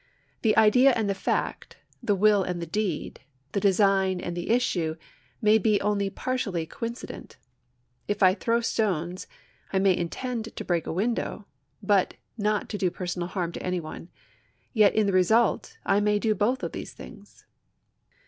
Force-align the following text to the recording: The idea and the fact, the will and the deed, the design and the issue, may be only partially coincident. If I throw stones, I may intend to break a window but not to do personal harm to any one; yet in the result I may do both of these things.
The 0.41 0.57
idea 0.57 0.93
and 0.95 1.07
the 1.07 1.13
fact, 1.13 1.77
the 2.01 2.15
will 2.15 2.41
and 2.41 2.59
the 2.59 2.65
deed, 2.65 3.19
the 3.51 3.59
design 3.59 4.19
and 4.19 4.35
the 4.35 4.49
issue, 4.49 4.95
may 5.43 5.59
be 5.59 5.79
only 5.79 6.09
partially 6.09 6.65
coincident. 6.65 7.37
If 8.07 8.23
I 8.23 8.33
throw 8.33 8.61
stones, 8.61 9.27
I 9.71 9.77
may 9.77 9.95
intend 9.95 10.55
to 10.55 10.65
break 10.65 10.87
a 10.87 10.91
window 10.91 11.45
but 11.83 12.15
not 12.35 12.67
to 12.69 12.79
do 12.79 12.89
personal 12.89 13.27
harm 13.27 13.51
to 13.51 13.61
any 13.63 13.79
one; 13.79 14.09
yet 14.73 14.95
in 14.95 15.05
the 15.05 15.13
result 15.13 15.77
I 15.85 15.99
may 15.99 16.17
do 16.17 16.33
both 16.33 16.63
of 16.63 16.71
these 16.71 16.93
things. 16.93 17.45